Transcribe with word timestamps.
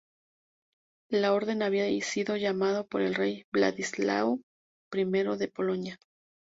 La 1.11 1.31
Orden 1.33 1.61
había 1.61 1.85
sido 2.03 2.35
llamada 2.35 2.83
por 2.83 3.03
el 3.03 3.13
rey 3.13 3.43
Vladislao 3.51 4.39
I 4.91 5.03
de 5.03 5.47
Polonia. 5.47 5.99